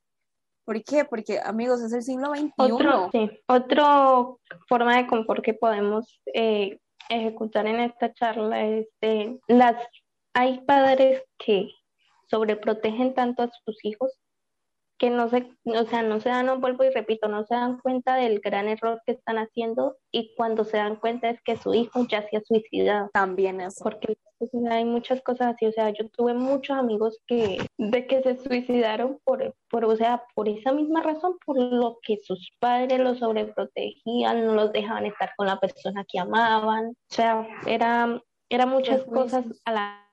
[0.64, 1.04] ¿Por qué?
[1.04, 2.52] Porque, amigos, es el siglo XXI.
[2.56, 9.38] Otro, sí, otro forma de confort que podemos eh, ejecutar en esta charla es de
[9.46, 9.76] las
[10.36, 11.70] hay padres que
[12.28, 14.12] sobreprotegen tanto a sus hijos
[14.98, 17.78] que no se, o sea, no se dan, no vuelvo y repito, no se dan
[17.78, 21.72] cuenta del gran error que están haciendo y cuando se dan cuenta es que su
[21.72, 23.10] hijo ya se ha suicidado.
[23.14, 23.82] También eso.
[23.82, 24.18] Porque
[24.70, 29.18] hay muchas cosas así, o sea, yo tuve muchos amigos que, de que se suicidaron
[29.24, 34.44] por, por, o sea, por esa misma razón, por lo que sus padres los sobreprotegían,
[34.44, 39.44] no los dejaban estar con la persona que amaban, o sea, era, era muchas cosas
[39.64, 40.05] a la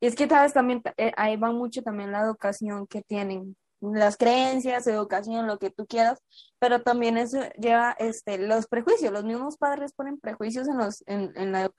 [0.00, 4.16] y es que sabes también, eh, ahí va mucho también la educación que tienen, las
[4.16, 6.20] creencias, educación, lo que tú quieras,
[6.58, 11.32] pero también eso lleva este, los prejuicios, los mismos padres ponen prejuicios en, los, en,
[11.36, 11.70] en la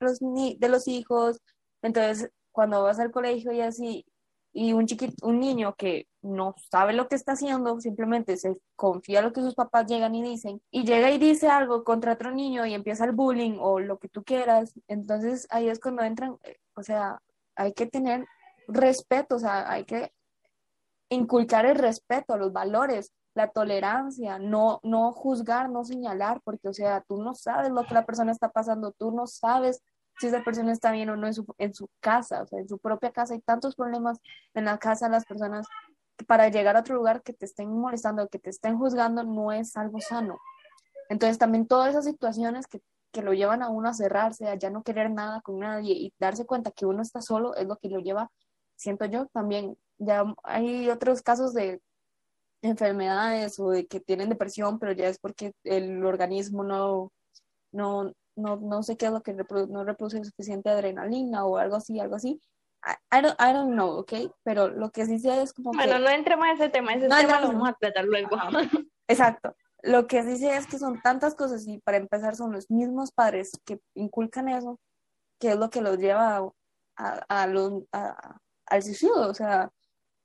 [0.00, 1.38] educación de los hijos,
[1.82, 4.06] entonces cuando vas al colegio y así,
[4.52, 9.20] y un chiquito, un niño que no sabe lo que está haciendo, simplemente se confía
[9.20, 12.32] en lo que sus papás llegan y dicen, y llega y dice algo contra otro
[12.32, 16.36] niño y empieza el bullying o lo que tú quieras, entonces ahí es cuando entran,
[16.42, 17.20] eh, o sea,
[17.54, 18.26] hay que tener
[18.66, 20.12] respeto, o sea, hay que
[21.10, 27.02] inculcar el respeto, los valores, la tolerancia, no, no juzgar, no señalar, porque, o sea,
[27.02, 29.82] tú no sabes lo que la persona está pasando, tú no sabes
[30.20, 32.68] si esa persona está bien o no en su, en su casa, o sea, en
[32.68, 33.32] su propia casa.
[33.32, 34.18] Hay tantos problemas
[34.52, 35.66] en la casa de las personas
[36.26, 39.76] para llegar a otro lugar que te estén molestando, que te estén juzgando, no es
[39.78, 40.38] algo sano.
[41.08, 44.68] Entonces, también todas esas situaciones que, que lo llevan a uno a cerrarse, a ya
[44.68, 47.88] no querer nada con nadie y darse cuenta que uno está solo, es lo que
[47.88, 48.30] lo lleva,
[48.76, 49.78] siento yo, también.
[49.96, 51.80] Ya hay otros casos de
[52.62, 57.10] enfermedades o de que tienen depresión, pero ya es porque el organismo no,
[57.72, 61.98] no, no, no sé qué es lo que no reproduce suficiente adrenalina o algo así,
[62.00, 62.40] algo así.
[63.12, 64.12] I, don't, I don't know, ¿ok?
[64.42, 67.40] Pero lo que sí sé es como bueno, no entremos en ese tema, ese tema
[67.40, 68.30] lo vamos a tratar luego.
[69.06, 69.54] Exacto.
[69.82, 73.12] Lo que sí sé es que son tantas cosas y para empezar son los mismos
[73.12, 74.78] padres que inculcan eso,
[75.38, 76.36] que es lo que los lleva
[76.96, 77.44] a, a,
[77.92, 79.70] a al suicidio, o sea,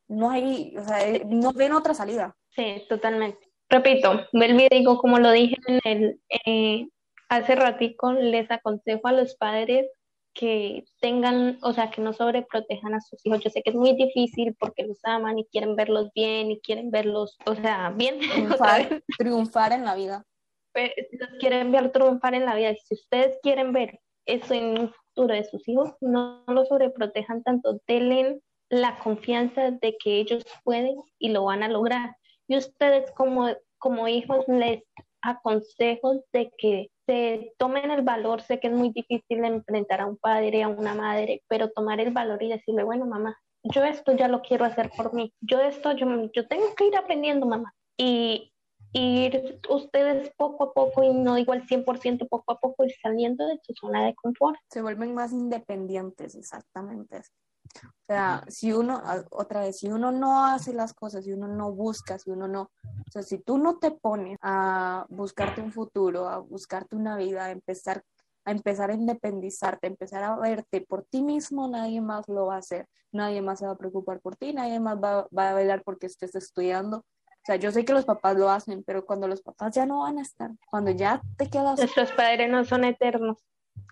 [0.07, 2.35] no hay, o sea, no ven otra salida.
[2.49, 3.51] Sí, totalmente.
[3.69, 6.87] Repito, vuelvo y digo, como lo dije en el, eh,
[7.29, 9.87] hace ratico, les aconsejo a los padres
[10.35, 13.39] que tengan, o sea, que no sobreprotejan a sus hijos.
[13.39, 16.91] Yo sé que es muy difícil porque los aman y quieren verlos bien y quieren
[16.91, 18.19] verlos, o sea, bien.
[18.19, 20.25] Triunfar, triunfar en la vida.
[20.73, 22.75] Pero, los quieren ver triunfar en la vida.
[22.75, 27.41] Si ustedes quieren ver eso en un futuro de sus hijos, no, no lo sobreprotejan
[27.43, 32.17] tanto, denle la confianza de que ellos pueden y lo van a lograr.
[32.47, 34.83] Y ustedes como, como hijos les
[35.21, 40.17] aconsejo de que se tomen el valor, sé que es muy difícil enfrentar a un
[40.17, 44.27] padre, a una madre, pero tomar el valor y decirle, bueno, mamá, yo esto ya
[44.27, 47.73] lo quiero hacer por mí, yo esto, yo, yo tengo que ir aprendiendo, mamá.
[47.97, 48.51] Y,
[48.97, 53.45] ir ustedes poco a poco, y no digo al 100%, poco a poco ir saliendo
[53.45, 54.57] de su zona de confort.
[54.69, 57.21] Se vuelven más independientes, exactamente.
[57.73, 59.01] O sea, si uno,
[59.31, 62.61] otra vez, si uno no hace las cosas, si uno no busca, si uno no,
[62.83, 67.45] o sea, si tú no te pones a buscarte un futuro, a buscarte una vida,
[67.45, 68.03] a empezar,
[68.43, 72.55] a empezar a independizarte, a empezar a verte por ti mismo, nadie más lo va
[72.55, 75.53] a hacer, nadie más se va a preocupar por ti, nadie más va, va a
[75.55, 76.97] velar porque estés estudiando.
[76.97, 79.99] O sea, yo sé que los papás lo hacen, pero cuando los papás ya no
[79.99, 81.79] van a estar, cuando ya te quedas...
[81.79, 83.43] Nuestros padres no son eternos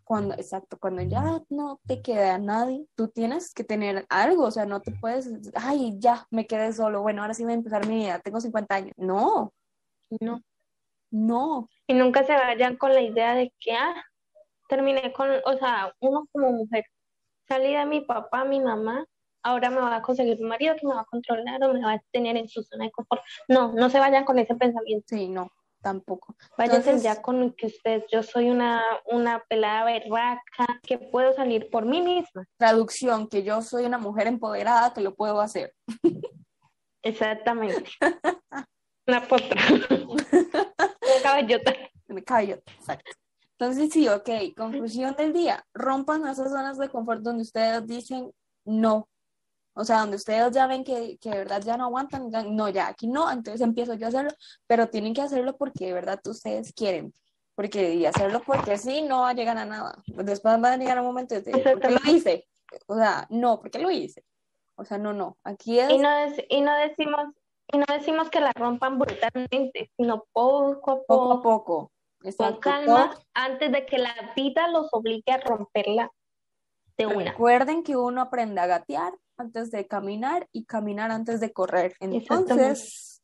[0.04, 4.66] cuando, exacto, cuando ya no te queda nadie, tú tienes que tener algo, o sea,
[4.66, 8.00] no te puedes, ay, ya, me quedé solo, bueno, ahora sí voy a empezar mi
[8.00, 8.94] vida, tengo 50 años.
[8.98, 9.54] No,
[10.22, 10.42] no,
[11.12, 11.70] no.
[11.88, 14.04] Y nunca se vayan con la idea de que, ah,
[14.70, 16.86] terminé con, o sea, uno como mujer,
[17.48, 19.06] salí de mi papá, mi mamá,
[19.44, 21.94] ahora me va a conseguir un marido que me va a controlar o me va
[21.94, 23.22] a tener en su zona de confort.
[23.48, 25.06] No, no se vayan con ese pensamiento.
[25.08, 25.50] Sí, no
[25.84, 26.36] tampoco.
[26.58, 31.86] Váyanse ya con que usted, yo soy una, una pelada berraca, que puedo salir por
[31.86, 32.48] mí misma.
[32.58, 35.76] Traducción, que yo soy una mujer empoderada, que lo puedo hacer.
[37.04, 37.92] Exactamente.
[39.06, 39.62] una potra.
[40.00, 41.74] una caballota.
[42.08, 43.12] Una caballota, exacto.
[43.60, 48.32] Entonces, sí, ok, conclusión del día, rompan esas zonas de confort donde ustedes dicen
[48.66, 49.10] no,
[49.74, 52.88] o sea, donde ustedes ya ven que, que de verdad ya no aguantan, no, ya
[52.88, 54.32] aquí no, entonces empiezo yo a hacerlo,
[54.68, 57.14] pero tienen que hacerlo porque de verdad ustedes quieren.
[57.56, 60.02] Porque y hacerlo porque sí, no va a llegar a nada.
[60.08, 62.48] Después va a llegar un momento de, ¿por qué lo hice?
[62.88, 64.26] O sea, no, ¿por qué lo hice?
[64.76, 65.38] O sea, no, no.
[65.44, 65.92] Aquí es...
[65.92, 66.10] Y no,
[66.50, 67.28] y no decimos
[67.72, 71.06] y no decimos que la rompan brutalmente, sino poco a poco.
[71.08, 71.92] Poco a poco.
[72.38, 76.10] Con calma, antes de que la vida los obligue a romperla
[76.98, 77.32] de una.
[77.32, 81.96] Recuerden que uno aprende a gatear antes de caminar y caminar antes de correr.
[82.00, 83.22] Entonces,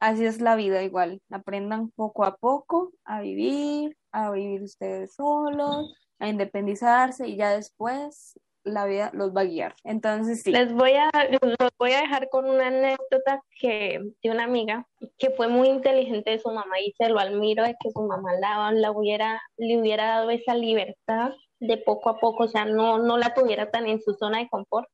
[0.00, 1.20] así es la vida igual.
[1.30, 8.38] Aprendan poco a poco a vivir, a vivir ustedes solos, a independizarse y ya después
[8.64, 9.74] la vida los va a guiar.
[9.84, 10.50] Entonces, sí.
[10.50, 14.86] Les voy a, los voy a dejar con una anécdota que de una amiga
[15.18, 18.32] que fue muy inteligente de su mamá y se lo admiro de que su mamá
[18.40, 22.98] la, la hubiera, le hubiera dado esa libertad de poco a poco, o sea, no,
[22.98, 24.88] no la tuviera tan en su zona de confort.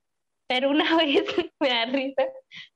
[0.50, 1.24] Pero una vez,
[1.60, 2.24] me da risa,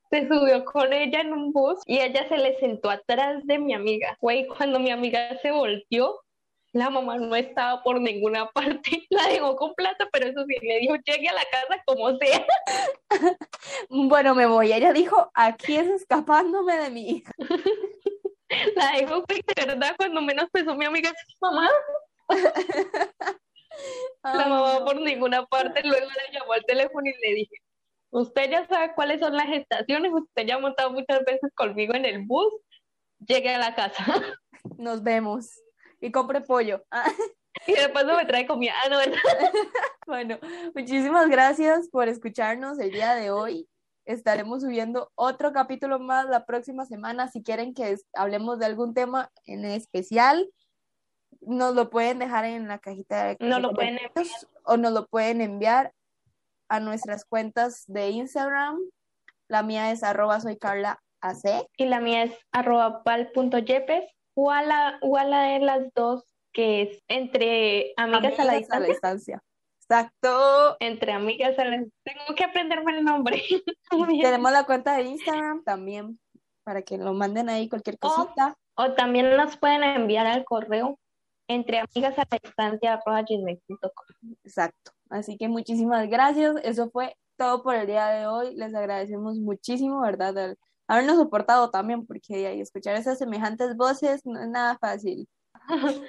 [0.08, 3.74] se subió con ella en un bus y ella se le sentó atrás de mi
[3.74, 4.16] amiga.
[4.20, 6.20] Güey, cuando mi amiga se volteó,
[6.72, 10.78] la mamá no estaba por ninguna parte, la dejó con plata, pero eso sí, le
[10.78, 12.46] dijo, llegue a la casa como sea.
[13.88, 14.72] Bueno, me voy.
[14.72, 17.32] Ella dijo, aquí es escapándome de mi hija.
[18.76, 21.68] La dejó, de verdad, cuando menos pensó mi amiga, mamá.
[24.22, 27.63] La mamá por ninguna parte, luego la llamó al teléfono y le dije,
[28.14, 32.04] usted ya sabe cuáles son las estaciones, usted ya ha montado muchas veces conmigo en
[32.04, 32.52] el bus,
[33.18, 34.04] llegue a la casa.
[34.78, 35.50] Nos vemos.
[36.00, 36.84] Y compre pollo.
[37.66, 38.72] Y después me trae comida.
[38.84, 38.98] Ah, no,
[40.06, 40.38] bueno,
[40.74, 43.68] muchísimas gracias por escucharnos el día de hoy.
[44.04, 47.28] Estaremos subiendo otro capítulo más la próxima semana.
[47.28, 50.48] Si quieren que hablemos de algún tema en especial,
[51.40, 53.98] nos lo pueden dejar en la cajita de no lo pueden
[54.64, 55.92] o nos lo pueden enviar
[56.68, 58.78] a nuestras cuentas de Instagram.
[59.48, 61.66] La mía es arroba soy Carla AC.
[61.76, 64.04] Y la mía es arroba pal.yepes
[64.36, 69.42] la de las dos que es entre amigas, a, la distancia.
[69.80, 70.76] Exacto.
[70.80, 73.42] Entre amigas a la Tengo que aprenderme el nombre.
[74.22, 76.18] Tenemos la cuenta de Instagram también
[76.64, 78.56] para que lo manden ahí cualquier cosita.
[78.76, 80.98] O, o también nos pueden enviar al correo
[81.48, 83.00] entre amigas a la distancia
[84.44, 84.92] Exacto.
[85.10, 86.56] Así que muchísimas gracias.
[86.62, 88.54] Eso fue todo por el día de hoy.
[88.54, 90.56] Les agradecemos muchísimo, ¿verdad?
[90.86, 95.28] habernos soportado también, porque ahí escuchar esas semejantes voces no es nada fácil.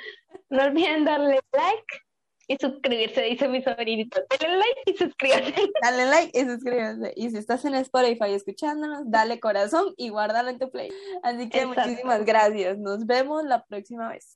[0.49, 2.05] No olviden darle like
[2.47, 4.21] y suscribirse, dice mi sobrinito.
[4.39, 5.53] Dale like y suscríbase.
[5.81, 7.13] Dale like y suscríbase.
[7.15, 10.89] Y si estás en Spotify escuchándonos, dale corazón y guárdalo en tu play.
[11.23, 12.77] Así que muchísimas gracias.
[12.77, 14.33] Nos vemos la próxima vez.